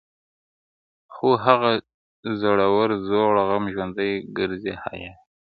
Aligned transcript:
خو 1.13 1.29
هغه 1.45 1.71
زړور 2.41 2.89
زوړ 3.07 3.33
غم 3.47 3.63
ژوندی 3.73 4.11
گرځي 4.37 4.73
حیات 4.83 5.17
دی~ 5.19 5.25